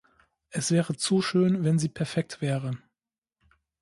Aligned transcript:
Es 0.49 0.71
wäre 0.71 0.95
zu 0.95 1.21
schön, 1.21 1.63
wenn 1.63 1.77
sie 1.77 1.87
perfekt 1.87 2.41
wäre. 2.41 2.75